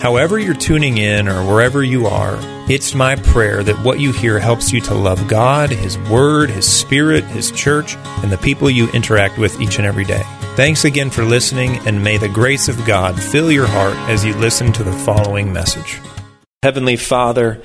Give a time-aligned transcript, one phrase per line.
[0.00, 2.38] However, you're tuning in or wherever you are,
[2.70, 6.68] it's my prayer that what you hear helps you to love God, His Word, His
[6.68, 10.22] Spirit, His church, and the people you interact with each and every day.
[10.54, 14.34] Thanks again for listening, and may the grace of God fill your heart as you
[14.34, 15.98] listen to the following message.
[16.62, 17.62] Heavenly Father,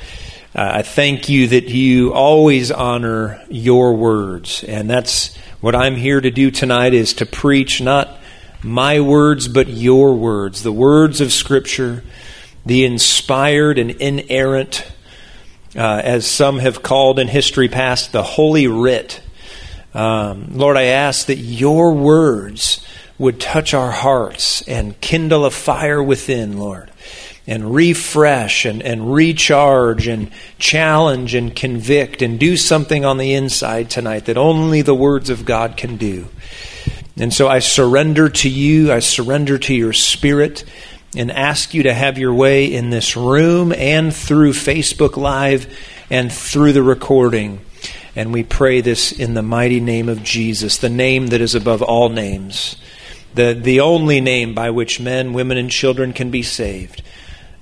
[0.56, 6.22] uh, I thank you that you always honor your words, and that's what I'm here
[6.22, 8.18] to do tonight is to preach not
[8.64, 12.04] my words, but your words, the words of Scripture
[12.66, 14.86] the inspired and inerrant,
[15.76, 19.22] uh, as some have called in history past, the Holy Writ.
[19.94, 22.86] Um, Lord, I ask that your words
[23.18, 26.90] would touch our hearts and kindle a fire within, Lord,
[27.46, 33.90] and refresh and, and recharge and challenge and convict and do something on the inside
[33.90, 36.28] tonight that only the words of God can do.
[37.18, 40.64] And so I surrender to you, I surrender to your spirit
[41.16, 45.78] and ask you to have your way in this room and through Facebook Live
[46.10, 47.60] and through the recording.
[48.16, 51.82] And we pray this in the mighty name of Jesus, the name that is above
[51.82, 52.76] all names,
[53.34, 57.02] the, the only name by which men, women, and children can be saved.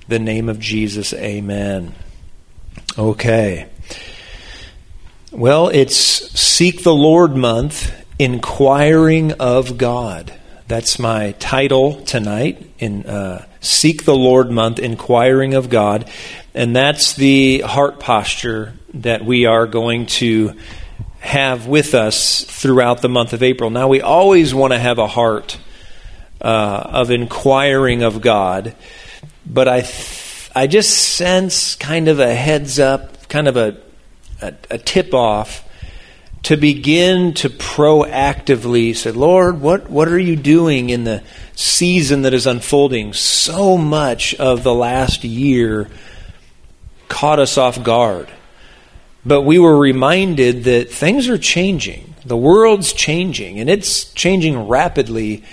[0.08, 1.14] The name of Jesus.
[1.14, 1.94] Amen.
[2.98, 3.68] Okay.
[5.30, 10.30] Well, it's Seek the Lord month, inquiring of God.
[10.70, 16.08] That's my title tonight in uh, Seek the Lord month, inquiring of God.
[16.54, 20.56] And that's the heart posture that we are going to
[21.18, 23.70] have with us throughout the month of April.
[23.70, 25.58] Now, we always want to have a heart
[26.40, 28.76] uh, of inquiring of God,
[29.44, 33.76] but I, th- I just sense kind of a heads up, kind of a,
[34.40, 35.68] a, a tip off
[36.42, 41.22] to begin to proactively say, Lord, what, what are you doing in the
[41.54, 43.12] season that is unfolding?
[43.12, 45.88] So much of the last year
[47.08, 48.30] caught us off guard.
[49.24, 52.14] But we were reminded that things are changing.
[52.24, 55.44] The world's changing, and it's changing rapidly.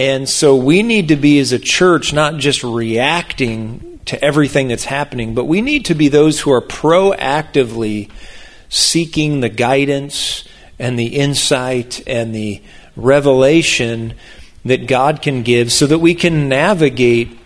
[0.00, 4.84] And so we need to be, as a church, not just reacting to everything that's
[4.84, 8.10] happening, but we need to be those who are proactively
[8.68, 10.44] seeking the guidance
[10.78, 12.62] and the insight and the
[12.96, 14.14] revelation
[14.64, 17.38] that God can give so that we can navigate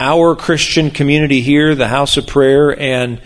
[0.00, 3.20] our Christian community here, the house of prayer, and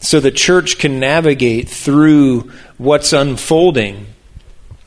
[0.00, 4.06] so the church can navigate through what's unfolding.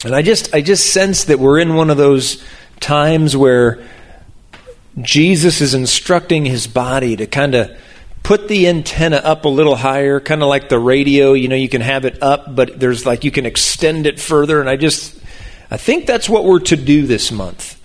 [0.03, 2.43] And I just I just sense that we're in one of those
[2.79, 3.83] times where
[5.01, 7.79] Jesus is instructing his body to kind of
[8.27, 11.31] put the antenna up a little higher, kind of like the radio.
[11.31, 14.59] You know, you can have it up, but there's like you can extend it further.
[14.59, 15.17] And I just,
[15.71, 17.81] I think that's what we're to do this month.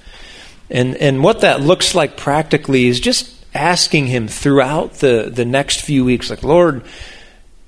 [0.68, 5.80] And, and what that looks like practically is just asking Him throughout the, the next
[5.82, 6.82] few weeks, like, Lord,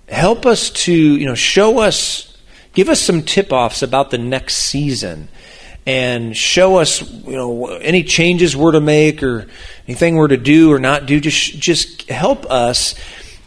[0.09, 2.37] help us to, you know, show us,
[2.73, 5.29] give us some tip offs about the next season
[5.87, 9.47] and show us, you know, any changes we're to make or
[9.87, 11.21] anything we're to do or not do.
[11.21, 12.95] Just, just help us.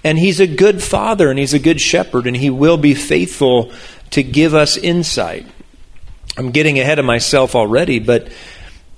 [0.03, 3.71] And He's a good Father and He's a good Shepherd, and He will be faithful
[4.11, 5.47] to give us insight.
[6.37, 8.29] I'm getting ahead of myself already, but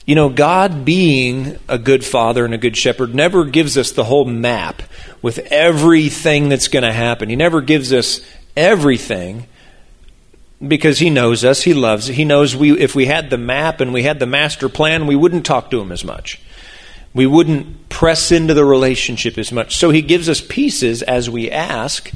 [0.06, 4.04] you know, God being a good father and a good shepherd never gives us the
[4.04, 4.82] whole map
[5.22, 7.30] with everything that's going to happen.
[7.30, 8.20] He never gives us
[8.58, 9.46] everything
[10.66, 13.94] because he knows us, he loves He knows we if we had the map and
[13.94, 16.42] we had the master plan, we wouldn't talk to him as much.
[17.14, 19.78] We wouldn't press into the relationship as much.
[19.78, 22.12] So he gives us pieces as we ask.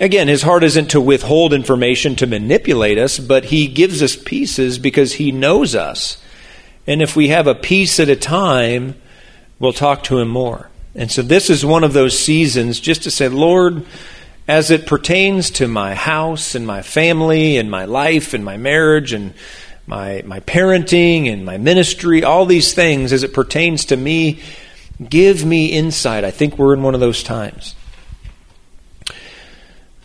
[0.00, 4.78] Again, his heart isn't to withhold information to manipulate us, but he gives us pieces
[4.78, 6.20] because he knows us.
[6.86, 8.96] And if we have a piece at a time,
[9.60, 10.68] we'll talk to him more.
[10.96, 13.86] And so this is one of those seasons just to say, Lord,
[14.46, 19.12] as it pertains to my house and my family and my life and my marriage
[19.12, 19.32] and
[19.86, 24.40] my, my parenting and my ministry, all these things as it pertains to me,
[25.08, 26.24] give me insight.
[26.24, 27.74] I think we're in one of those times.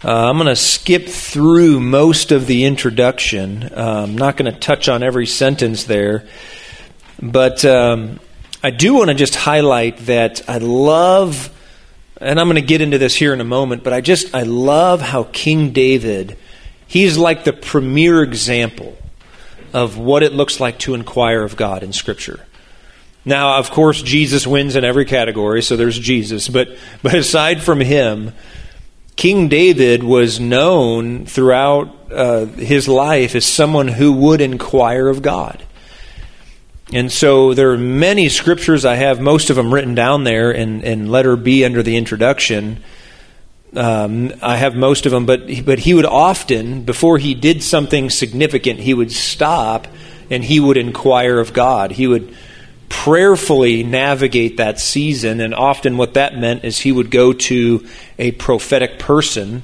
[0.02, 3.64] Uh, I'm going to skip through most of the introduction.
[3.64, 6.26] Uh, I'm not going to touch on every sentence there.
[7.22, 8.22] But um,
[8.64, 11.54] I do want to just highlight that I love
[12.20, 14.44] and I'm going to get into this here in a moment, but I just, I
[14.44, 16.38] love how King David
[16.90, 18.98] he's like the premier example
[19.72, 22.46] of what it looks like to inquire of God in Scripture.
[23.24, 26.50] Now, of course, Jesus wins in every category, so there's Jesus.
[26.50, 28.34] But, but aside from him,
[29.16, 35.64] King David was known throughout uh, his life as someone who would inquire of God.
[36.92, 40.82] And so there are many scriptures I have, most of them written down there in,
[40.84, 42.82] in letter B under the introduction.
[43.76, 48.10] Um, I have most of them, but but he would often, before he did something
[48.10, 49.88] significant, he would stop
[50.32, 51.92] and he would inquire of God.
[51.92, 52.36] He would
[52.90, 57.88] prayerfully navigate that season, and often what that meant is he would go to
[58.18, 59.62] a prophetic person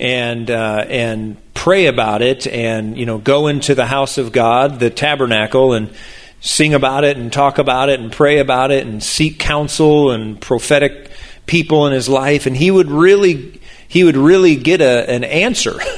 [0.00, 4.80] and uh, and pray about it, and you know go into the house of God,
[4.80, 5.94] the tabernacle, and
[6.44, 10.40] sing about it and talk about it and pray about it and seek counsel and
[10.40, 11.10] prophetic
[11.46, 12.46] people in his life.
[12.46, 15.78] And he would really he would really get a, an answer.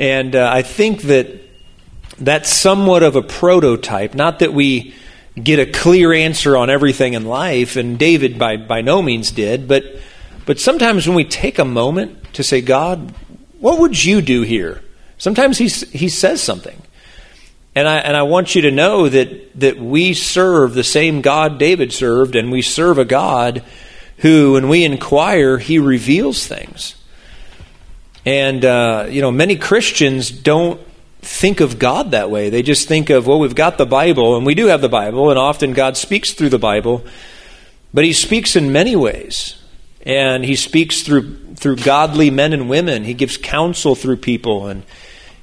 [0.00, 1.26] And uh, i think that
[2.20, 4.14] that's somewhat of a prototype.
[4.14, 4.94] Not that we
[5.34, 9.66] get a clear answer on everything in life and david by, by no means did
[9.66, 9.82] but
[10.46, 13.12] but sometimes when we take a moment to say god
[13.60, 14.82] what would you do here?
[15.18, 16.80] Sometimes he, he says something
[17.78, 21.58] and I, and I want you to know that, that we serve the same God
[21.60, 23.62] David served, and we serve a God
[24.16, 26.96] who, when we inquire, he reveals things.
[28.26, 30.80] And, uh, you know, many Christians don't
[31.20, 32.50] think of God that way.
[32.50, 35.30] They just think of, well, we've got the Bible, and we do have the Bible,
[35.30, 37.04] and often God speaks through the Bible,
[37.94, 39.54] but he speaks in many ways.
[40.02, 43.04] And he speaks through, through godly men and women.
[43.04, 44.82] He gives counsel through people, and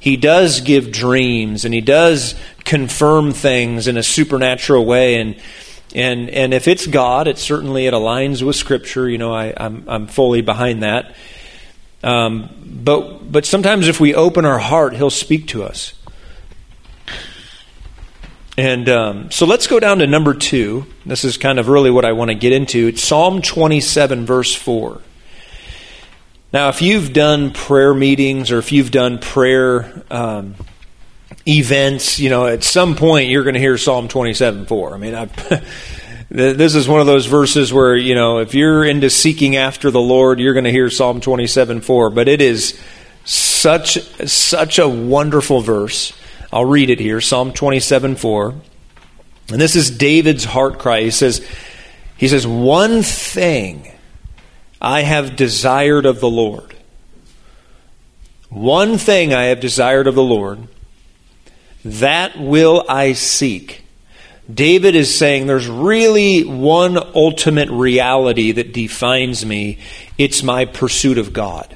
[0.05, 5.35] he does give dreams and he does confirm things in a supernatural way and
[5.95, 9.09] and and if it's God, it certainly it aligns with Scripture.
[9.09, 11.15] You know, I, I'm I'm fully behind that.
[12.03, 15.93] Um, but but sometimes if we open our heart, He'll speak to us.
[18.57, 20.85] And um, so let's go down to number two.
[21.03, 22.87] This is kind of really what I want to get into.
[22.87, 25.01] It's Psalm 27, verse 4.
[26.55, 30.55] Now, if you've done prayer meetings or if you've done prayer um,
[31.45, 34.93] events, you know, at some point you're going to hear Psalm 27 4.
[34.93, 35.25] I mean, I,
[36.29, 39.99] this is one of those verses where, you know, if you're into seeking after the
[39.99, 42.09] Lord, you're going to hear Psalm 27 4.
[42.11, 42.79] But it is
[43.25, 46.13] such, such a wonderful verse.
[46.53, 48.55] I'll read it here Psalm 27 4.
[49.51, 51.01] And this is David's heart cry.
[51.01, 51.45] He says,
[52.15, 53.91] he says, One thing
[54.85, 56.75] I have desired of the Lord.
[58.49, 60.67] One thing I have desired of the Lord,
[61.83, 63.83] that will I seek.
[64.53, 69.79] David is saying there's really one ultimate reality that defines me.
[70.19, 71.75] It's my pursuit of God.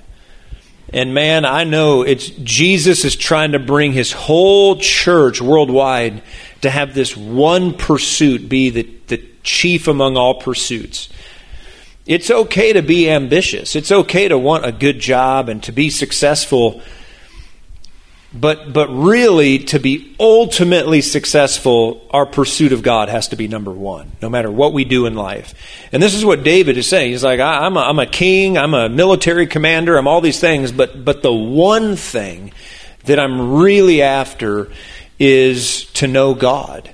[0.93, 6.21] And man, I know it's Jesus is trying to bring his whole church worldwide
[6.61, 11.09] to have this one pursuit be the, the chief among all pursuits.
[12.09, 13.75] It's okay to be ambitious.
[13.75, 16.81] It's okay to want a good job and to be successful.
[18.33, 23.69] But, but really, to be ultimately successful, our pursuit of God has to be number
[23.69, 25.53] one, no matter what we do in life.
[25.91, 27.11] And this is what David is saying.
[27.11, 30.39] He's like, I, am a, I'm a king, I'm a military commander, I'm all these
[30.39, 32.53] things, but, but the one thing
[33.03, 34.71] that I'm really after
[35.19, 36.91] is to know God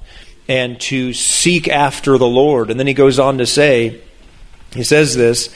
[0.50, 2.70] and to seek after the Lord.
[2.70, 4.02] And then he goes on to say,
[4.76, 5.50] he says this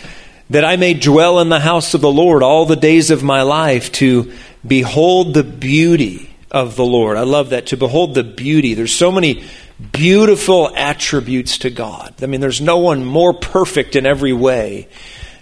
[0.50, 3.44] that I may dwell in the house of the Lord all the days of my
[3.44, 4.34] life to
[4.66, 7.18] behold the beauty of the Lord.
[7.18, 8.74] I love that, to behold the beauty.
[8.74, 9.44] There's so many
[9.92, 12.16] beautiful attributes to God.
[12.24, 14.88] I mean, there's no one more perfect in every way,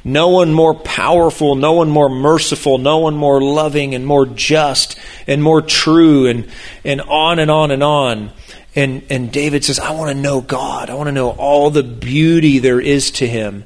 [0.04, 5.00] no one more powerful, no one more merciful, no one more loving and more just
[5.26, 6.50] and more true, and,
[6.84, 8.32] and on and on and on.
[8.78, 10.92] And, and David says, I want to know God.
[10.92, 13.64] I want to know all the beauty there is to him.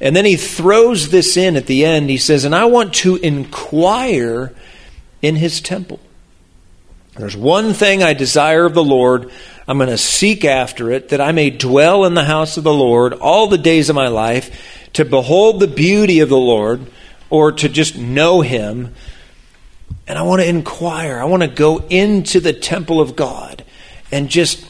[0.00, 2.10] And then he throws this in at the end.
[2.10, 4.52] He says, And I want to inquire
[5.22, 6.00] in his temple.
[7.16, 9.30] There's one thing I desire of the Lord.
[9.68, 12.74] I'm going to seek after it, that I may dwell in the house of the
[12.74, 16.84] Lord all the days of my life, to behold the beauty of the Lord,
[17.30, 18.92] or to just know him.
[20.08, 21.20] And I want to inquire.
[21.20, 23.61] I want to go into the temple of God
[24.12, 24.64] and just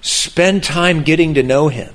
[0.00, 1.94] spend time getting to know Him,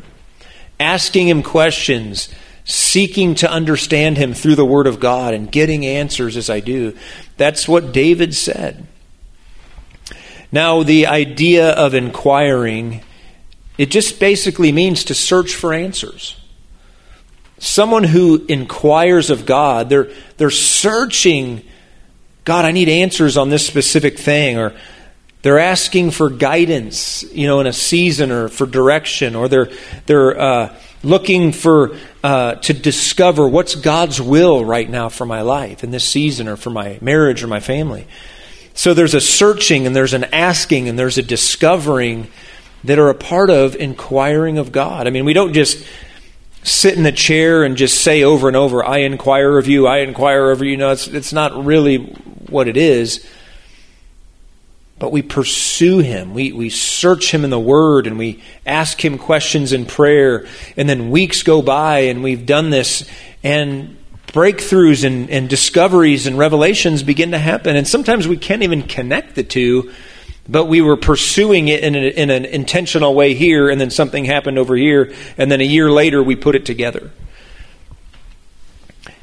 [0.80, 2.30] asking Him questions,
[2.66, 6.96] seeking to understand Him through the Word of God, and getting answers as I do.
[7.38, 8.86] That's what David said.
[10.52, 13.02] Now, the idea of inquiring,
[13.78, 16.40] it just basically means to search for answers.
[17.60, 21.64] Someone who inquires of God, they're, they're searching
[22.48, 24.74] God, I need answers on this specific thing, or
[25.48, 29.70] they're asking for guidance, you know, in a season or for direction, or they're
[30.06, 35.86] they're uh, looking for uh, to discover what's God's will right now for my life
[35.86, 38.08] in this season, or for my marriage or my family.
[38.74, 42.27] So there's a searching and there's an asking and there's a discovering
[42.84, 45.08] that are a part of inquiring of God.
[45.08, 45.82] I mean, we don't just
[46.63, 50.00] sit in the chair and just say over and over, I inquire of you, I
[50.00, 50.72] inquire of you.
[50.72, 52.00] You know, it's, it's not really
[52.50, 53.25] what it is.
[55.00, 56.34] But we pursue him.
[56.34, 60.48] We, we search him in the word and we ask him questions in prayer.
[60.75, 63.08] And then weeks go by and we've done this.
[63.44, 67.75] And breakthroughs and, and discoveries and revelations begin to happen.
[67.75, 69.92] And sometimes we can't even connect the two,
[70.48, 74.25] but we were pursuing it in, a, in an intentional way here, and then something
[74.25, 77.12] happened over here, and then a year later we put it together.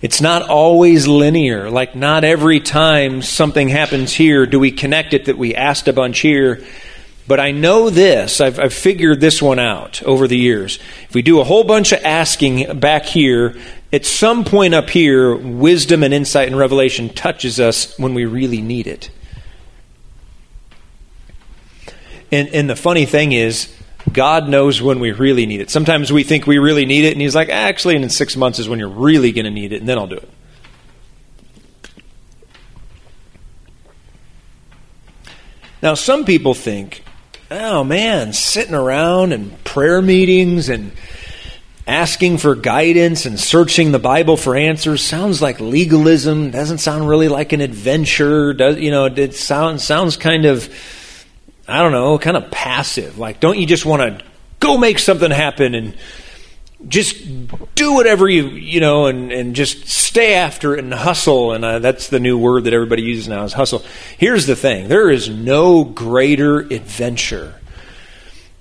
[0.05, 1.71] It's not always linear.
[1.71, 5.95] Like, not every time something happens here do we connect it that we asked a
[5.95, 6.63] bunch here.
[7.27, 10.79] But I know this, I've, I've, figured this one out over the years.
[11.09, 13.57] If we do a whole bunch of asking back here,
[13.95, 18.61] at some point up here, wisdom and insight and revelation touches us when we really
[18.61, 19.09] need it.
[22.31, 23.75] And, and the funny thing is,
[24.13, 25.71] God knows when we really need it.
[25.71, 28.69] Sometimes we think we really need it, and He's like, actually, in six months is
[28.69, 30.29] when you're really going to need it, and then I'll do it.
[35.83, 37.05] Now, some people think,
[37.51, 40.93] oh man, sitting around and prayer meetings and
[41.87, 46.51] asking for guidance and searching the Bible for answers sounds like legalism.
[46.51, 48.55] Doesn't sound really like an adventure.
[48.55, 49.05] Does you know?
[49.07, 50.75] It sounds sounds kind of
[51.67, 53.19] I don't know, kind of passive.
[53.19, 54.25] Like, don't you just want to
[54.61, 55.97] go make something happen and
[56.89, 57.25] just
[57.75, 61.53] do whatever you you know and and just stay after it and hustle.
[61.53, 63.83] And uh, that's the new word that everybody uses now is hustle.
[64.19, 64.89] Here's the thing.
[64.89, 67.55] There is no greater adventure.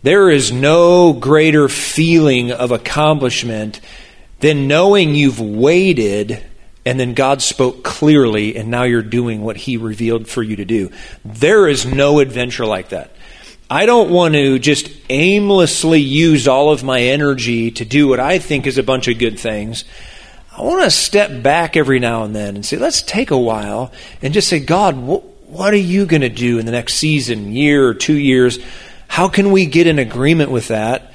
[0.04, 3.80] There is no greater feeling of accomplishment
[4.40, 6.44] than knowing you've waited
[6.86, 10.66] and then God spoke clearly and now you're doing what He revealed for you to
[10.66, 10.92] do.
[11.24, 13.12] There is no adventure like that.
[13.70, 18.38] I don't want to just aimlessly use all of my energy to do what I
[18.38, 19.86] think is a bunch of good things.
[20.56, 23.92] I want to step back every now and then and say, let's take a while
[24.22, 27.88] and just say, God, what are you going to do in the next season, year,
[27.88, 28.60] or two years?
[29.08, 31.14] How can we get in agreement with that?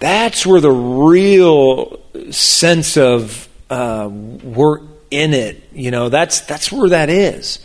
[0.00, 2.00] That's where the real
[2.32, 7.58] sense of uh, we're in it, you know, that's that's where that is.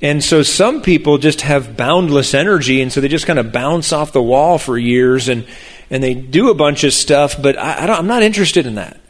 [0.00, 3.92] And so some people just have boundless energy, and so they just kind of bounce
[3.92, 5.46] off the wall for years, and
[5.90, 7.40] and they do a bunch of stuff.
[7.40, 9.00] But I, I am not interested in that.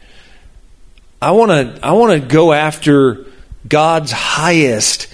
[1.21, 3.25] I want to I want to go after
[3.67, 5.07] God's highest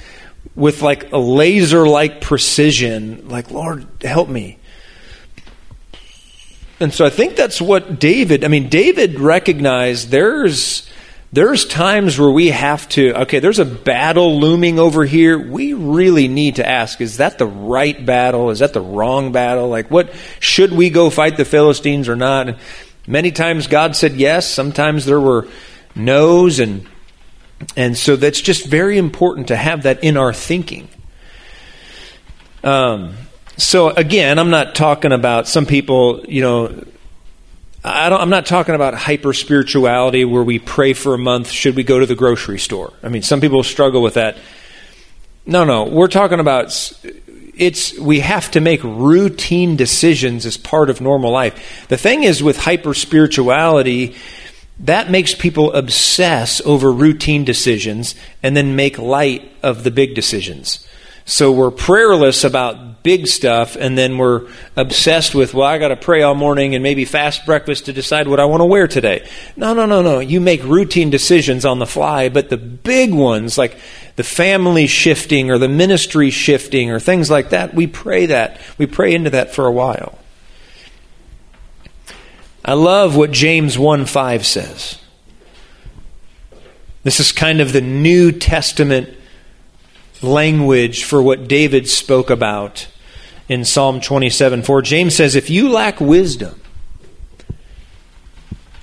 [0.55, 4.58] with like a laser like precision, like, Lord, help me.
[6.79, 10.89] And so I think that's what David, I mean, David recognized there's
[11.31, 15.37] there's times where we have to okay there's a battle looming over here.
[15.37, 18.49] We really need to ask is that the right battle?
[18.49, 19.67] Is that the wrong battle?
[19.67, 22.49] Like what should we go fight the philistines or not?
[22.49, 22.57] And
[23.05, 24.49] many times god said yes.
[24.49, 25.47] Sometimes there were
[25.95, 26.87] no's and
[27.75, 30.87] and so that's just very important to have that in our thinking.
[32.63, 33.15] Um,
[33.61, 36.83] so again, I'm not talking about some people, you know,
[37.83, 41.49] I am not talking about hyper spirituality where we pray for a month.
[41.49, 42.93] Should we go to the grocery store?
[43.01, 44.37] I mean, some people struggle with that.
[45.45, 46.93] No, no, we're talking about
[47.55, 51.87] it's we have to make routine decisions as part of normal life.
[51.87, 54.15] The thing is with hyper spirituality
[54.79, 60.87] that makes people obsess over routine decisions and then make light of the big decisions.
[61.25, 65.95] So we're prayerless about big stuff, and then we're obsessed with, well, I got to
[65.95, 69.27] pray all morning and maybe fast breakfast to decide what I want to wear today.
[69.55, 70.19] No, no, no, no.
[70.19, 73.79] You make routine decisions on the fly, but the big ones, like
[74.15, 78.61] the family shifting or the ministry shifting or things like that, we pray that.
[78.77, 80.19] We pray into that for a while.
[82.63, 84.99] I love what James 1 5 says.
[87.01, 89.09] This is kind of the New Testament
[90.21, 92.85] language for what David spoke about
[93.49, 94.81] in Psalm 27 4.
[94.83, 96.61] James says, If you lack wisdom,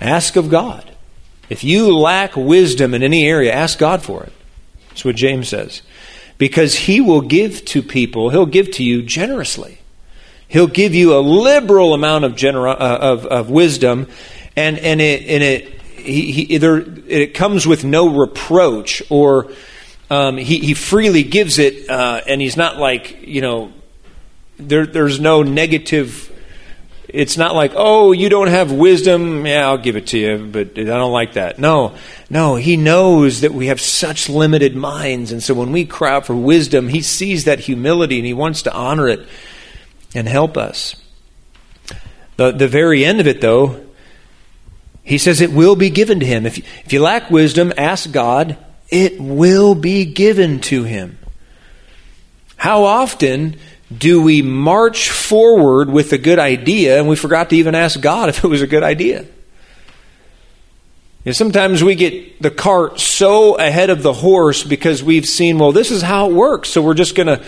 [0.00, 0.92] ask of God.
[1.48, 4.32] If you lack wisdom in any area, ask God for it.
[4.88, 5.80] That's what James says.
[6.38, 9.78] Because he will give to people, he'll give to you generously.
[10.48, 14.08] He'll give you a liberal amount of, genera- uh, of, of wisdom,
[14.54, 19.50] and, and it, and it, he, he, either, it comes with no reproach or,
[20.08, 23.72] um, he, he freely gives it, uh, and he's not like, you know,
[24.58, 26.32] there, there's no negative.
[27.08, 29.46] It's not like, oh, you don't have wisdom.
[29.46, 31.58] Yeah, I'll give it to you, but I don't like that.
[31.58, 31.94] No,
[32.28, 35.32] no, he knows that we have such limited minds.
[35.32, 38.62] And so when we cry out for wisdom, he sees that humility and he wants
[38.62, 39.26] to honor it
[40.14, 40.96] and help us.
[42.36, 43.86] The, the very end of it, though,
[45.02, 46.46] he says it will be given to him.
[46.46, 48.58] If, if you lack wisdom, ask God,
[48.88, 51.18] it will be given to him.
[52.56, 53.56] How often
[53.96, 58.28] do we march forward with a good idea and we forgot to even ask God
[58.28, 59.22] if it was a good idea?
[59.22, 65.58] You know, sometimes we get the cart so ahead of the horse because we've seen,
[65.58, 67.44] well, this is how it works, so we're just going to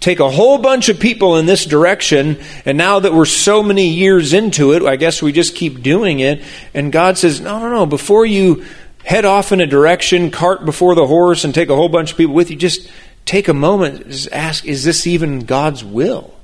[0.00, 3.88] take a whole bunch of people in this direction, and now that we're so many
[3.88, 6.42] years into it, I guess we just keep doing it.
[6.74, 8.66] And God says, no, no, no, before you
[9.04, 12.18] head off in a direction, cart before the horse, and take a whole bunch of
[12.18, 12.90] people with you, just
[13.24, 16.34] take a moment, ask, is this even God's will?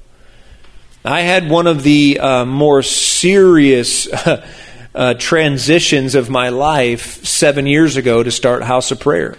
[1.04, 4.06] I had one of the uh, more serious
[4.94, 9.38] uh, transitions of my life seven years ago to start House of Prayer.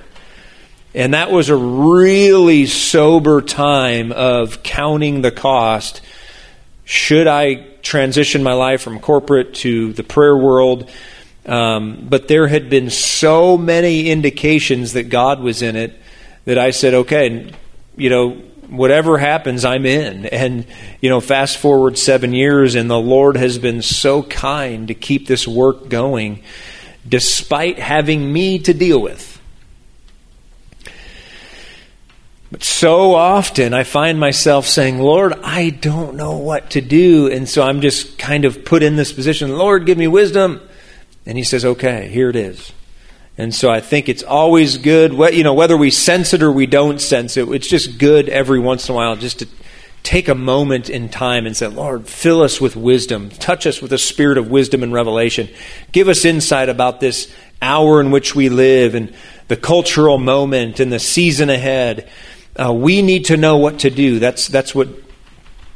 [0.93, 6.01] And that was a really sober time of counting the cost.
[6.83, 10.89] Should I transition my life from corporate to the prayer world?
[11.45, 16.00] Um, but there had been so many indications that God was in it
[16.45, 17.51] that I said, okay,
[17.95, 20.25] you know, whatever happens, I'm in.
[20.25, 20.65] And,
[21.01, 25.27] you know, fast forward seven years, and the Lord has been so kind to keep
[25.27, 26.43] this work going
[27.07, 29.41] despite having me to deal with.
[32.51, 37.31] But so often I find myself saying, Lord, I don't know what to do.
[37.31, 40.62] And so I'm just kind of put in this position, Lord, give me wisdom.
[41.25, 42.74] And He says, okay, here it is.
[43.38, 46.65] And so I think it's always good, you know, whether we sense it or we
[46.65, 49.47] don't sense it, it's just good every once in a while just to
[50.03, 53.29] take a moment in time and say, Lord, fill us with wisdom.
[53.29, 55.48] Touch us with a spirit of wisdom and revelation.
[55.91, 59.13] Give us insight about this hour in which we live and
[59.48, 62.09] the cultural moment and the season ahead.
[62.59, 64.20] Uh, we need to know what to do.
[64.20, 64.89] That's, that's what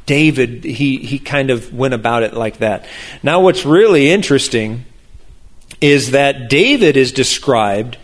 [0.06, 2.86] David, he, he kind of went about it like that.
[3.22, 4.84] Now, what's really interesting
[5.80, 7.98] is that David is described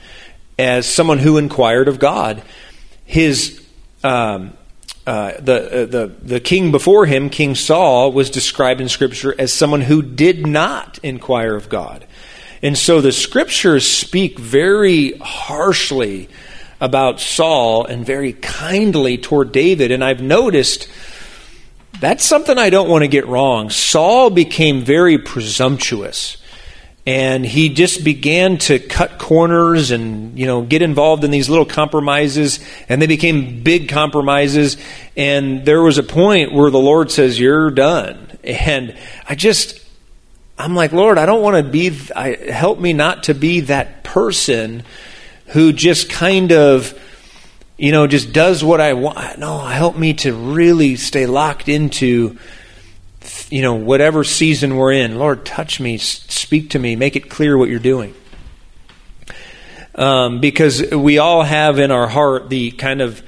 [0.58, 2.42] as someone who inquired of God.
[3.04, 3.64] His
[4.04, 4.52] um,
[5.04, 9.52] uh, the, uh, the, the king before him, King Saul, was described in Scripture as
[9.52, 12.06] someone who did not inquire of God.
[12.62, 16.28] And so the Scriptures speak very harshly
[16.80, 19.90] about Saul and very kindly toward David.
[19.90, 20.88] And I've noticed
[22.00, 23.70] that's something I don't want to get wrong.
[23.70, 26.36] Saul became very presumptuous.
[27.04, 31.64] And he just began to cut corners and, you know, get involved in these little
[31.64, 32.60] compromises.
[32.88, 34.76] And they became big compromises.
[35.16, 38.38] And there was a point where the Lord says, You're done.
[38.44, 38.96] And
[39.28, 39.84] I just,
[40.58, 44.04] I'm like, Lord, I don't want to be, I, help me not to be that
[44.04, 44.84] person
[45.46, 46.98] who just kind of,
[47.76, 49.38] you know, just does what I want.
[49.38, 52.38] No, help me to really stay locked into,
[53.52, 55.18] you know, whatever season we're in.
[55.18, 58.14] Lord, touch me, speak to me, make it clear what you're doing.
[59.94, 63.22] Um, because we all have in our heart the kind of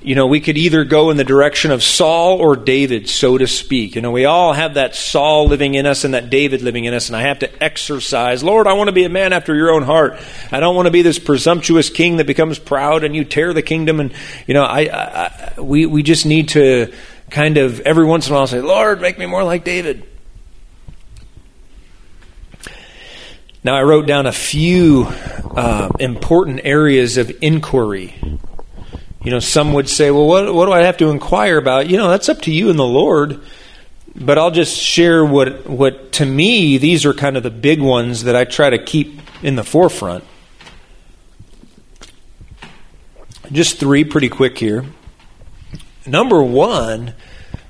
[0.00, 3.46] you know, we could either go in the direction of Saul or David, so to
[3.46, 3.94] speak.
[3.94, 6.92] You know, we all have that Saul living in us and that David living in
[6.92, 8.44] us, and I have to exercise.
[8.44, 10.20] Lord, I want to be a man after your own heart.
[10.52, 13.62] I don't want to be this presumptuous king that becomes proud and you tear the
[13.62, 13.98] kingdom.
[13.98, 14.12] And,
[14.46, 16.92] you know, I, I we, we just need to
[17.30, 20.04] kind of every once in a while say, Lord, make me more like David.
[23.62, 28.14] Now, I wrote down a few uh, important areas of inquiry
[29.24, 31.88] you know, some would say, well, what, what do I have to inquire about?
[31.88, 33.40] You know, that's up to you and the Lord.
[34.14, 38.24] But I'll just share what, what to me, these are kind of the big ones
[38.24, 40.24] that I try to keep in the forefront.
[43.50, 44.84] Just three pretty quick here.
[46.06, 47.14] Number one,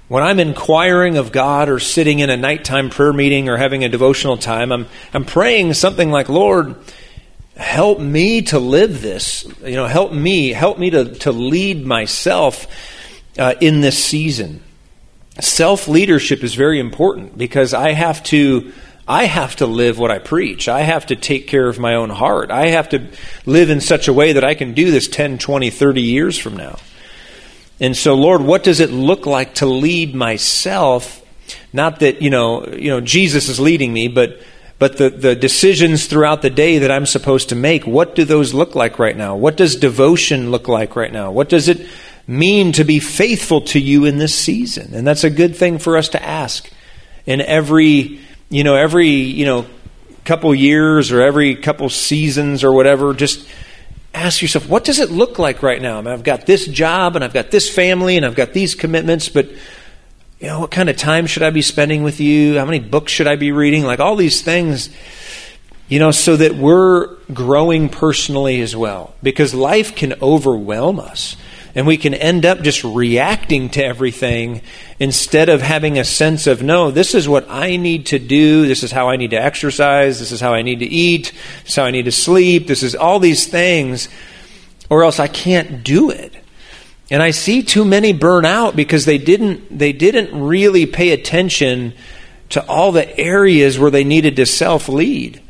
[0.08, 3.88] when I'm inquiring of God or sitting in a nighttime prayer meeting or having a
[3.88, 6.76] devotional time, I'm, I'm praying something like, Lord,
[7.56, 9.46] help me to live this.
[9.64, 12.66] You know, help me, help me to, to lead myself
[13.38, 14.62] uh, in this season.
[15.40, 18.72] Self leadership is very important because I have to.
[19.06, 20.66] I have to live what I preach.
[20.66, 22.50] I have to take care of my own heart.
[22.50, 23.06] I have to
[23.44, 26.56] live in such a way that I can do this 10, 20, 30 years from
[26.56, 26.78] now.
[27.80, 31.22] And so, Lord, what does it look like to lead myself?
[31.72, 34.40] Not that, you know, you know, Jesus is leading me, but
[34.78, 38.52] but the, the decisions throughout the day that I'm supposed to make, what do those
[38.52, 39.36] look like right now?
[39.36, 41.30] What does devotion look like right now?
[41.30, 41.88] What does it
[42.26, 44.92] mean to be faithful to you in this season?
[44.92, 46.68] And that's a good thing for us to ask
[47.24, 49.66] in every, you know, every, you know,
[50.24, 53.48] couple years or every couple seasons or whatever, just
[54.14, 55.98] ask yourself, what does it look like right now?
[55.98, 58.74] I mean, I've got this job and I've got this family and I've got these
[58.74, 59.50] commitments, but
[60.40, 62.58] you know, what kind of time should I be spending with you?
[62.58, 63.82] How many books should I be reading?
[63.84, 64.90] Like all these things,
[65.88, 69.14] you know, so that we're growing personally as well.
[69.22, 71.36] Because life can overwhelm us.
[71.74, 74.62] And we can end up just reacting to everything
[75.00, 78.66] instead of having a sense of, no, this is what I need to do.
[78.66, 80.20] This is how I need to exercise.
[80.20, 81.32] This is how I need to eat.
[81.64, 82.68] This is how I need to sleep.
[82.68, 84.08] This is all these things,
[84.88, 86.32] or else I can't do it.
[87.10, 91.92] And I see too many burn out because they didn't, they didn't really pay attention
[92.50, 95.42] to all the areas where they needed to self lead.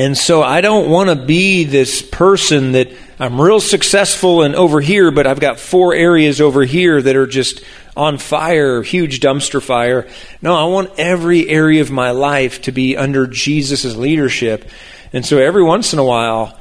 [0.00, 4.80] And so I don't want to be this person that I'm real successful and over
[4.80, 7.62] here, but I've got four areas over here that are just
[7.94, 10.08] on fire, huge dumpster fire.
[10.40, 14.70] No, I want every area of my life to be under Jesus' leadership.
[15.12, 16.58] And so every once in a while,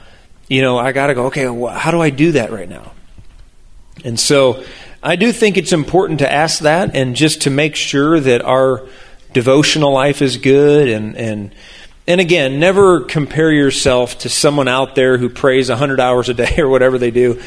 [0.49, 2.91] you know, I got to go, okay, how do I do that right now?
[4.03, 4.65] And so
[5.01, 8.85] I do think it's important to ask that and just to make sure that our
[9.31, 11.55] devotional life is good and and
[12.09, 16.55] and again, never compare yourself to someone out there who prays 100 hours a day
[16.57, 17.39] or whatever they do.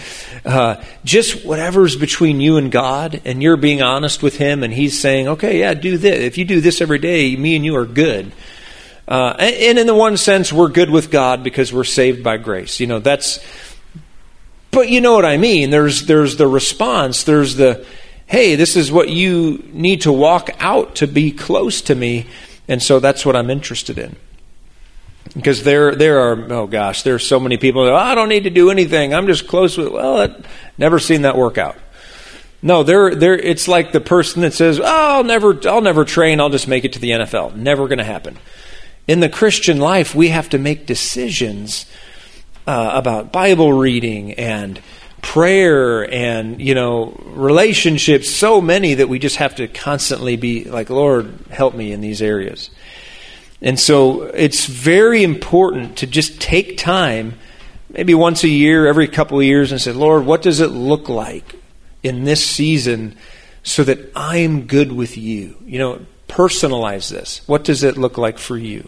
[0.44, 4.98] Uh, just whatever's between you and God, and you're being honest with Him, and He's
[4.98, 6.20] saying, okay, yeah, do this.
[6.20, 8.30] If you do this every day, me and you are good.
[9.08, 12.36] Uh, and, and in the one sense, we're good with God because we're saved by
[12.36, 12.78] grace.
[12.78, 13.44] You know, that's
[14.70, 15.70] but you know what I mean.
[15.70, 17.24] There's there's the response.
[17.24, 17.84] There's the
[18.26, 22.26] hey, this is what you need to walk out to be close to me,
[22.68, 24.14] and so that's what I'm interested in.
[25.34, 28.28] Because there there are oh gosh, there are so many people that oh, I don't
[28.28, 29.14] need to do anything.
[29.14, 30.46] I'm just close with well, I've
[30.78, 31.76] never seen that work out.
[32.64, 36.40] No, they're, they're, it's like the person that says, oh, I'll never, I'll never train,
[36.40, 37.56] I'll just make it to the NFL.
[37.56, 38.38] Never going to happen.
[39.08, 41.86] In the Christian life, we have to make decisions
[42.68, 44.80] uh, about Bible reading and
[45.22, 50.90] prayer and you know relationships so many that we just have to constantly be like
[50.90, 52.70] lord help me in these areas
[53.62, 57.38] and so it's very important to just take time
[57.88, 61.08] maybe once a year every couple of years and say lord what does it look
[61.08, 61.54] like
[62.02, 63.16] in this season
[63.62, 68.38] so that i'm good with you you know personalize this what does it look like
[68.38, 68.86] for you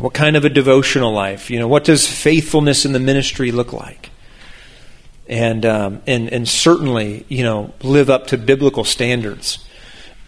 [0.00, 1.50] what kind of a devotional life?
[1.50, 4.10] You know, what does faithfulness in the ministry look like?
[5.28, 9.64] And um, and and certainly, you know, live up to biblical standards.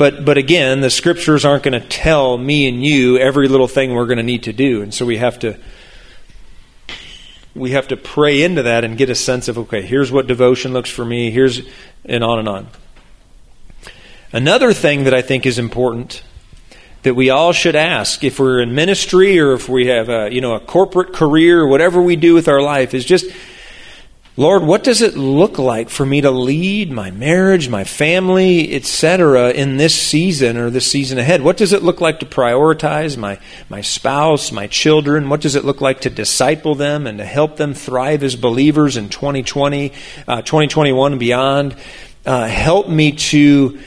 [0.03, 3.95] But but again, the scriptures aren't going to tell me and you every little thing
[3.95, 5.57] we're going to need to do, and so we have to
[7.55, 10.73] we have to pray into that and get a sense of okay, here's what devotion
[10.73, 11.31] looks for me.
[11.31, 11.61] Here's
[12.05, 12.67] and on and on.
[14.33, 16.25] Another thing that I think is important
[17.05, 20.41] that we all should ask if we're in ministry or if we have a, you
[20.41, 23.27] know, a corporate career whatever we do with our life is just,
[24.35, 29.51] Lord, what does it look like for me to lead my marriage, my family, etc.,
[29.51, 31.43] in this season or this season ahead?
[31.43, 35.29] What does it look like to prioritize my, my spouse, my children?
[35.29, 38.97] What does it look like to disciple them and to help them thrive as believers
[38.97, 39.93] in 2020,
[40.27, 41.77] uh, 2021 and beyond?
[42.25, 43.81] Uh, help me to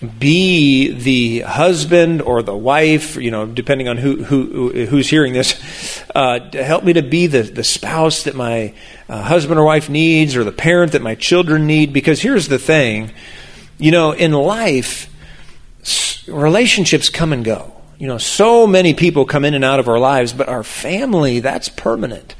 [0.00, 6.02] be the husband or the wife, you know, depending on who, who who's hearing this,
[6.14, 8.74] uh, help me to be the, the spouse that my
[9.08, 11.94] uh, husband or wife needs or the parent that my children need.
[11.94, 13.10] Because here's the thing,
[13.78, 15.08] you know, in life,
[16.28, 17.72] relationships come and go.
[17.98, 21.40] You know, so many people come in and out of our lives, but our family,
[21.40, 22.34] that's permanent.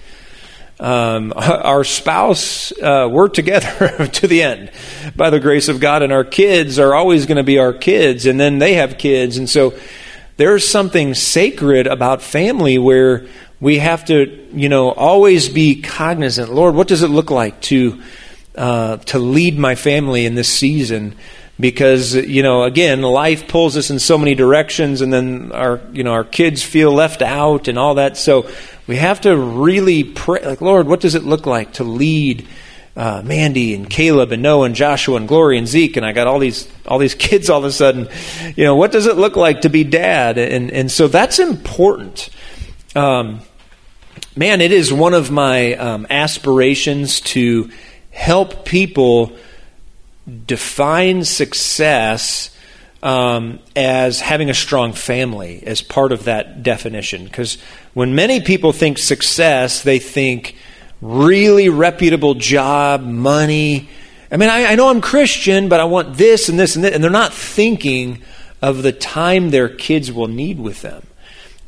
[0.79, 4.71] Um, our spouse, uh, we're together to the end
[5.15, 8.27] by the grace of God, and our kids are always going to be our kids,
[8.27, 9.39] and then they have kids.
[9.39, 9.75] And so
[10.37, 13.27] there's something sacred about family where
[13.61, 16.53] we have to, you know, always be cognizant.
[16.53, 18.03] Lord, what does it look like to
[18.55, 21.15] uh, to lead my family in this season?
[21.59, 26.05] Because you know, again, life pulls us in so many directions, and then our you
[26.05, 28.19] know our kids feel left out and all that.
[28.19, 28.51] So
[28.87, 32.46] we have to really pray, like, Lord, what does it look like to lead
[32.96, 35.96] uh, Mandy and Caleb and Noah and Joshua and Glory and Zeke?
[35.96, 38.09] And I got all these all these kids all of a sudden.
[38.57, 40.38] You know, what does it look like to be dad?
[40.38, 42.29] And and so that's important.
[42.94, 43.40] Um,
[44.37, 47.70] man, it is one of my um, aspirations to
[48.11, 49.37] help people
[50.46, 52.56] define success
[53.03, 57.25] um, as having a strong family as part of that definition.
[57.25, 57.59] Because
[57.95, 60.57] when many people think success, they think
[61.01, 63.89] really reputable job, money.
[64.31, 66.95] I mean, I, I know I'm Christian, but I want this and this and this.
[66.95, 68.23] And they're not thinking
[68.63, 71.07] of the time their kids will need with them.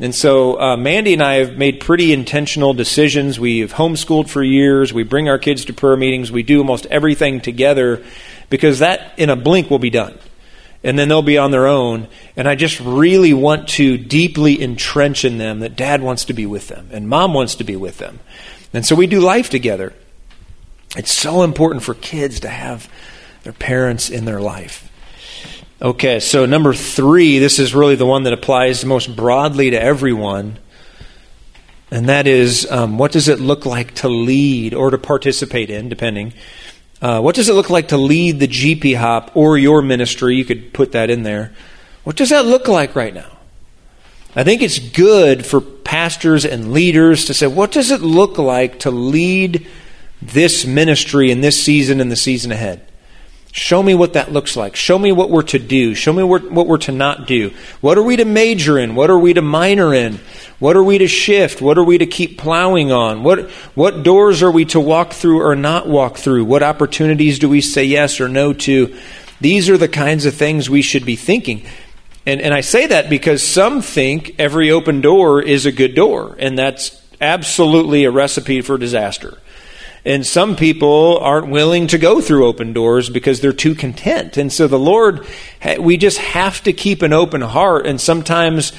[0.01, 3.41] And so uh, Mandy and I have made pretty intentional decisions.
[3.41, 4.93] We've homeschooled for years.
[4.93, 6.31] We bring our kids to prayer meetings.
[6.31, 8.05] We do almost everything together
[8.49, 10.17] because that, in a blink, will be done.
[10.85, 12.09] And then they'll be on their own.
[12.37, 16.47] And I just really want to deeply entrench in them that dad wants to be
[16.47, 18.21] with them and mom wants to be with them.
[18.73, 19.93] And so we do life together.
[20.97, 22.89] It's so important for kids to have
[23.43, 24.91] their parents in their life.
[25.81, 30.59] Okay, so number three, this is really the one that applies most broadly to everyone.
[31.91, 35.89] And that is um, what does it look like to lead or to participate in,
[35.89, 36.35] depending?
[37.01, 40.37] Uh, what does it look like to lead the GP Hop or your ministry?
[40.37, 41.53] You could put that in there.
[42.05, 43.31] What does that look like right now?
[44.35, 48.81] I think it's good for pastors and leaders to say, what does it look like
[48.81, 49.67] to lead
[50.21, 52.88] this ministry in this season and the season ahead?
[53.59, 54.77] Show me what that looks like.
[54.77, 55.93] Show me what we're to do.
[55.97, 57.53] Show me what, we're to not do.
[57.81, 58.95] What are we to major in?
[58.95, 60.21] What are we to minor in?
[60.61, 61.61] What are we to shift?
[61.61, 63.25] What are we to keep plowing on?
[63.25, 66.45] What, what doors are we to walk through or not walk through?
[66.45, 68.97] What opportunities do we say yes or no to?
[69.41, 71.67] These are the kinds of things we should be thinking.
[72.27, 76.37] And, and I say that because some think every open door is a good door,
[76.39, 79.37] and that's absolutely a recipe for disaster.
[80.09, 84.39] And some people aren't willing to go through open doors because they're too content.
[84.39, 85.27] And so the Lord,
[85.79, 87.87] we just have to keep an open heart.
[87.87, 88.73] And sometimes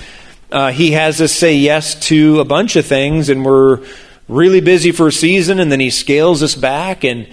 [0.52, 3.86] uh, He has us say yes to a bunch of things, and we're
[4.28, 7.28] really busy for a season, and then He scales us back, and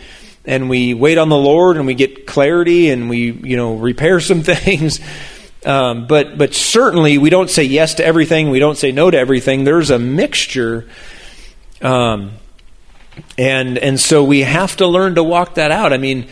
[0.44, 4.20] and we wait on the Lord, and we get clarity, and we you know repair
[4.20, 5.00] some things.
[5.64, 8.50] Um, but but certainly we don't say yes to everything.
[8.50, 9.64] We don't say no to everything.
[9.64, 10.86] There's a mixture.
[11.80, 12.32] Um,
[13.38, 15.92] and and so we have to learn to walk that out.
[15.92, 16.28] I mean,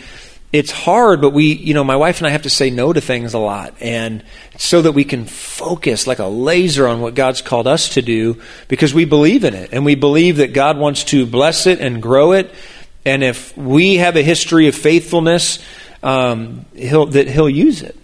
[0.53, 3.01] it's hard, but we, you know, my wife and I have to say no to
[3.01, 4.23] things a lot, and
[4.57, 8.41] so that we can focus like a laser on what God's called us to do,
[8.69, 12.01] because we believe in it, and we believe that God wants to bless it and
[12.01, 12.55] grow it.
[13.05, 15.59] And if we have a history of faithfulness,
[16.03, 17.97] um, he'll that He'll use it.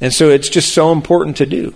[0.00, 1.74] And so it's just so important to do.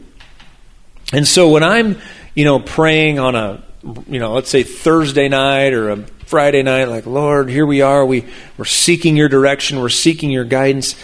[1.13, 1.99] And so when I'm,
[2.35, 3.65] you know, praying on a,
[4.09, 8.07] you know, let's say Thursday night or a Friday night, like, Lord, here we are.
[8.07, 8.25] We,
[8.57, 10.97] we're seeking your direction, we're seeking your guidance.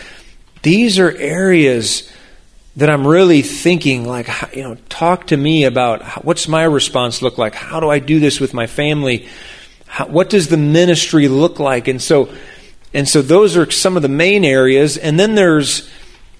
[0.62, 2.10] These are areas
[2.76, 7.36] that I'm really thinking, like, you know, talk to me about what's my response look
[7.36, 7.54] like?
[7.54, 9.28] How do I do this with my family?
[9.84, 11.88] How, what does the ministry look like?
[11.88, 12.32] And so,
[12.94, 14.96] and so those are some of the main areas.
[14.96, 15.90] And then there's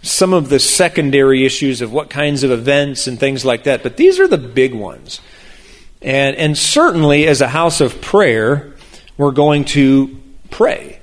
[0.01, 3.83] some of the secondary issues of what kinds of events and things like that.
[3.83, 5.20] But these are the big ones.
[6.01, 8.72] And, and certainly, as a house of prayer,
[9.19, 10.19] we're going to
[10.51, 11.01] pray.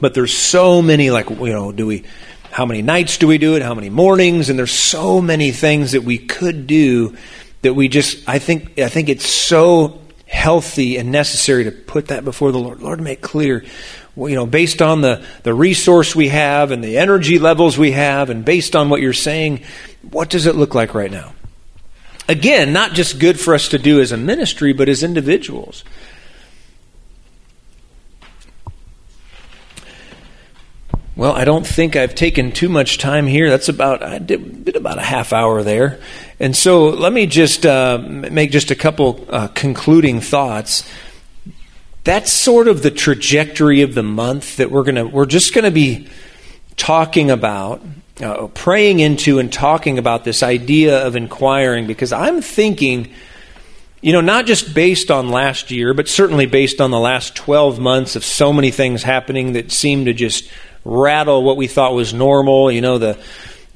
[0.00, 2.04] But there's so many, like, you know, do we,
[2.50, 3.62] how many nights do we do it?
[3.62, 4.50] How many mornings?
[4.50, 7.16] And there's so many things that we could do
[7.62, 12.24] that we just, I think, I think it's so healthy and necessary to put that
[12.24, 12.82] before the Lord.
[12.82, 13.64] Lord, make clear,
[14.16, 18.28] you know, based on the, the resource we have and the energy levels we have,
[18.28, 19.62] and based on what you're saying,
[20.10, 21.32] what does it look like right now?
[22.28, 25.84] Again, not just good for us to do as a ministry, but as individuals.
[31.14, 33.50] Well, I don't think I've taken too much time here.
[33.50, 36.00] That's about I did, did about a half hour there,
[36.40, 40.88] and so let me just uh, make just a couple uh, concluding thoughts.
[42.04, 46.08] That's sort of the trajectory of the month that we're gonna we're just gonna be
[46.82, 47.80] talking about
[48.20, 53.12] uh, praying into and talking about this idea of inquiring because I'm thinking,
[54.00, 57.78] you know, not just based on last year, but certainly based on the last 12
[57.78, 60.50] months of so many things happening that seem to just
[60.84, 62.72] rattle what we thought was normal.
[62.72, 63.16] You know, the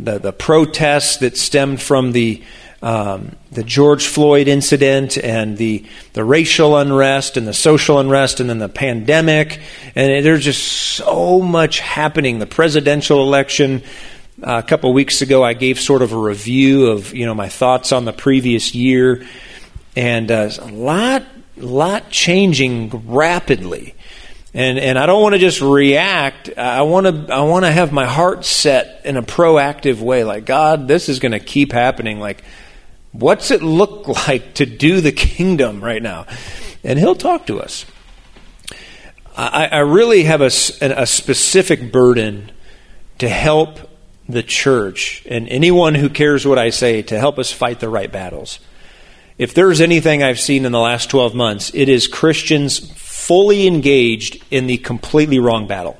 [0.00, 2.42] the, the protests that stemmed from the
[2.82, 8.50] um, the George Floyd incident and the the racial unrest and the social unrest and
[8.50, 9.60] then the pandemic
[9.96, 12.38] and there's just so much happening.
[12.38, 13.82] The presidential election,
[14.42, 17.48] uh, a couple weeks ago, I gave sort of a review of you know my
[17.48, 19.26] thoughts on the previous year,
[19.96, 21.24] and uh, a lot,
[21.56, 23.94] lot changing rapidly.
[24.52, 26.56] And, and I don't want to just react.
[26.56, 30.24] I want to I want to have my heart set in a proactive way.
[30.24, 32.20] Like God, this is going to keep happening.
[32.20, 32.42] Like,
[33.20, 36.26] what's it look like to do the kingdom right now?
[36.84, 37.86] And He'll talk to us.
[39.36, 40.50] I, I really have a,
[40.80, 42.50] a specific burden
[43.18, 43.90] to help
[44.28, 48.10] the church and anyone who cares what I say to help us fight the right
[48.10, 48.58] battles.
[49.38, 54.42] If there's anything I've seen in the last 12 months, it is Christians fully engaged
[54.50, 55.98] in the completely wrong battle.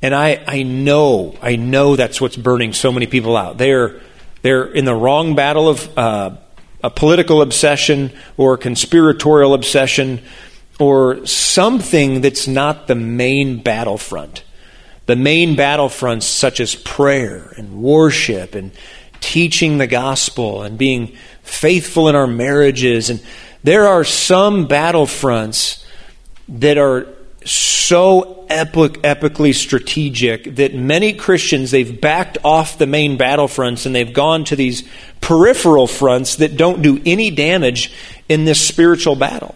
[0.00, 3.58] And I, I know, I know that's what's burning so many people out.
[3.58, 4.00] They're,
[4.44, 6.36] they're in the wrong battle of uh,
[6.82, 10.20] a political obsession or conspiratorial obsession
[10.78, 14.44] or something that's not the main battlefront.
[15.06, 18.70] The main battlefronts, such as prayer and worship and
[19.20, 23.08] teaching the gospel and being faithful in our marriages.
[23.08, 23.22] And
[23.62, 25.82] there are some battlefronts
[26.48, 27.06] that are
[27.44, 34.12] so epic, epically strategic that many Christians they've backed off the main battlefronts and they've
[34.12, 34.88] gone to these
[35.20, 37.92] peripheral fronts that don't do any damage
[38.28, 39.54] in this spiritual battle.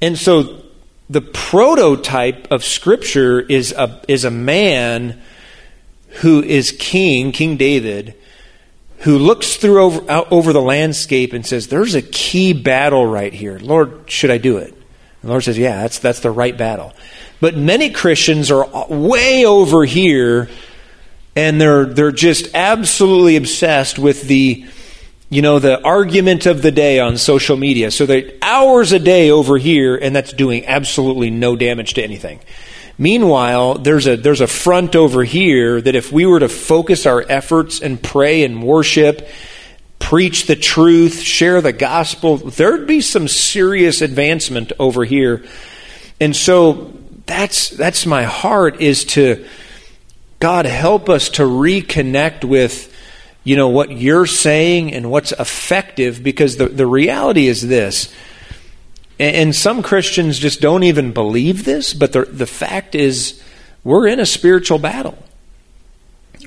[0.00, 0.62] And so
[1.10, 5.20] the prototype of Scripture is a, is a man
[6.20, 8.14] who is king, King David,
[8.98, 13.32] who looks through over, out over the landscape and says, There's a key battle right
[13.32, 13.58] here.
[13.58, 14.74] Lord, should I do it?
[15.22, 16.92] The Lord says, Yeah, that's, that's the right battle.
[17.40, 20.48] But many Christians are way over here
[21.34, 24.66] and they're, they're just absolutely obsessed with the
[25.32, 27.90] you know, the argument of the day on social media.
[27.90, 32.40] So they're hours a day over here, and that's doing absolutely no damage to anything.
[32.98, 37.24] Meanwhile, there's a, there's a front over here that if we were to focus our
[37.26, 39.26] efforts and pray and worship,
[40.02, 45.44] preach the truth, share the gospel, there'd be some serious advancement over here.
[46.20, 46.92] And so
[47.24, 49.46] that's, that's my heart is to,
[50.40, 52.92] God, help us to reconnect with
[53.44, 58.12] you know, what you're saying and what's effective because the, the reality is this.
[59.20, 63.42] And, and some Christians just don't even believe this, but the, the fact is
[63.84, 65.16] we're in a spiritual battle.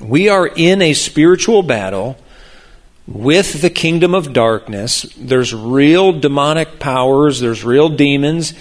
[0.00, 2.18] We are in a spiritual battle
[3.06, 5.02] with the kingdom of darkness.
[5.16, 8.54] There's real demonic powers, there's real demons,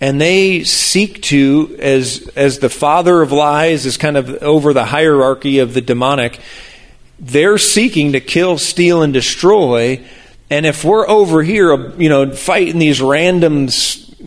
[0.00, 4.86] and they seek to, as, as the father of lies is kind of over the
[4.86, 6.40] hierarchy of the demonic,
[7.20, 10.04] they're seeking to kill, steal, and destroy.
[10.50, 13.68] And if we're over here, you know, fighting these random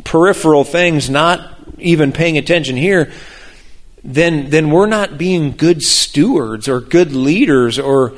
[0.05, 3.11] peripheral things, not even paying attention here,
[4.05, 8.13] then then we're not being good stewards or good leaders, or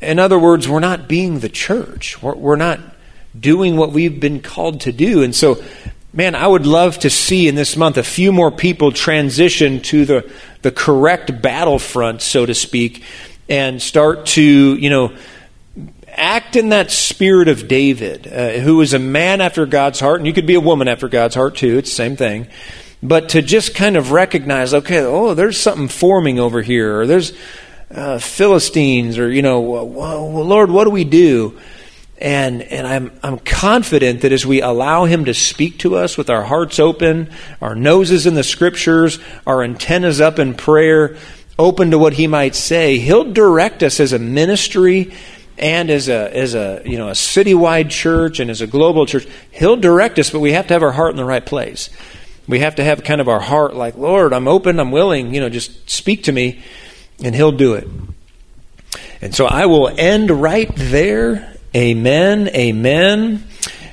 [0.00, 2.22] in other words, we're not being the church.
[2.22, 2.80] We're, we're not
[3.38, 5.22] doing what we've been called to do.
[5.22, 5.62] And so,
[6.12, 10.04] man, I would love to see in this month a few more people transition to
[10.04, 10.32] the
[10.62, 13.04] the correct battlefront, so to speak
[13.48, 15.14] and start to, you know,
[16.08, 20.26] act in that spirit of David, uh, who was a man after God's heart, and
[20.26, 22.48] you could be a woman after God's heart too, it's the same thing.
[23.02, 27.32] But to just kind of recognize, okay, oh, there's something forming over here, or there's
[27.90, 31.58] uh, Philistines, or, you know, well, Lord, what do we do?
[32.18, 36.30] And, and I'm, I'm confident that as we allow Him to speak to us with
[36.30, 41.16] our hearts open, our noses in the scriptures, our antennas up in prayer,
[41.58, 45.12] open to what he might say, he'll direct us as a ministry
[45.58, 49.26] and as a as a you know a citywide church and as a global church.
[49.50, 51.88] He'll direct us, but we have to have our heart in the right place.
[52.46, 55.40] We have to have kind of our heart like, Lord, I'm open, I'm willing, you
[55.40, 56.62] know, just speak to me,
[57.22, 57.88] and he'll do it.
[59.20, 61.56] And so I will end right there.
[61.74, 62.48] Amen.
[62.48, 63.44] Amen.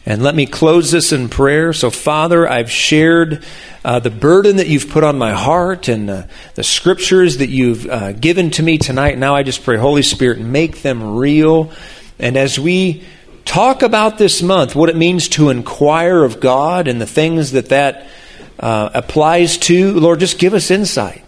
[0.05, 1.71] And let me close this in prayer.
[1.71, 3.43] So, Father, I've shared
[3.85, 6.23] uh, the burden that you've put on my heart and uh,
[6.55, 9.17] the scriptures that you've uh, given to me tonight.
[9.17, 11.71] Now I just pray, Holy Spirit, make them real.
[12.19, 13.03] And as we
[13.45, 17.69] talk about this month, what it means to inquire of God and the things that
[17.69, 18.07] that
[18.59, 21.23] uh, applies to, Lord, just give us insight.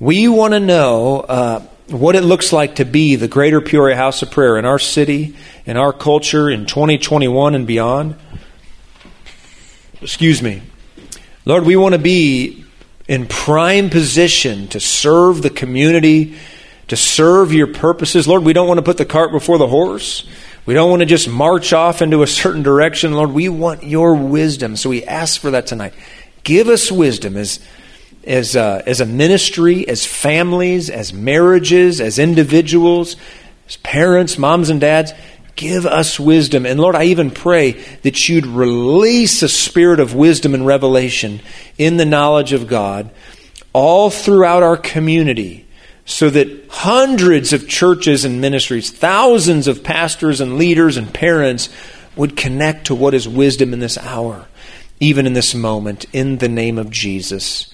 [0.00, 4.22] We want to know uh, what it looks like to be the greater Peoria House
[4.22, 8.16] of Prayer in our city, in our culture, in 2021 and beyond.
[10.02, 10.62] Excuse me.
[11.44, 12.64] Lord, we want to be
[13.06, 16.38] in prime position to serve the community,
[16.88, 18.26] to serve your purposes.
[18.26, 20.26] Lord, we don't want to put the cart before the horse.
[20.66, 23.12] We don't want to just march off into a certain direction.
[23.12, 24.74] Lord, we want your wisdom.
[24.74, 25.94] So we ask for that tonight.
[26.42, 27.60] Give us wisdom as,
[28.26, 33.16] as, a, as a ministry, as families, as marriages, as individuals,
[33.68, 35.12] as parents, moms, and dads.
[35.56, 36.66] Give us wisdom.
[36.66, 37.72] And Lord, I even pray
[38.02, 41.40] that you'd release a spirit of wisdom and revelation
[41.78, 43.10] in the knowledge of God
[43.72, 45.66] all throughout our community
[46.06, 51.68] so that hundreds of churches and ministries, thousands of pastors and leaders and parents
[52.16, 54.46] would connect to what is wisdom in this hour,
[55.00, 57.73] even in this moment, in the name of Jesus.